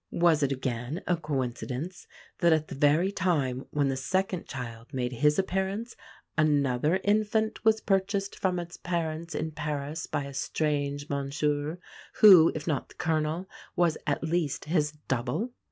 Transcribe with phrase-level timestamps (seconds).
[0.09, 2.07] Was it again a coincidence
[2.39, 5.95] that, at the very time when the second child made his appearance,
[6.35, 11.77] another infant was purchased from its parents in Paris by a "strange monsieur"
[12.15, 15.51] who, if not the Colonel, was at least his double?